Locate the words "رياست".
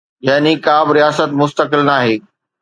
0.97-1.29